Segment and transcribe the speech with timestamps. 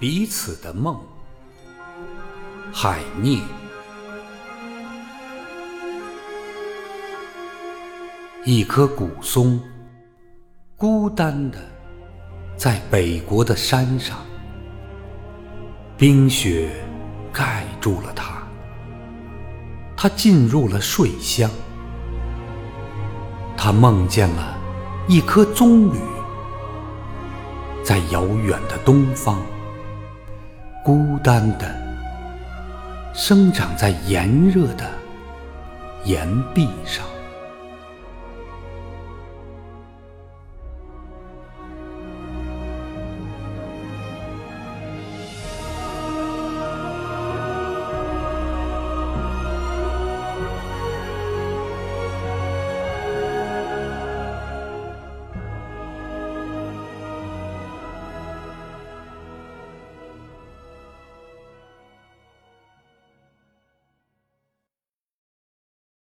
[0.00, 0.96] 彼此的梦。
[2.72, 3.40] 海涅。
[8.44, 9.60] 一棵古松，
[10.76, 11.58] 孤单的
[12.56, 14.18] 在北国的山上，
[15.96, 16.70] 冰雪
[17.32, 18.40] 盖住了它。
[19.96, 21.50] 它进入了睡乡，
[23.56, 24.56] 它梦见了
[25.08, 25.96] 一棵棕榈，
[27.82, 29.42] 在遥远的东方，
[30.88, 31.70] 孤单的
[33.12, 34.90] 生长在炎热的
[36.06, 37.04] 岩壁上。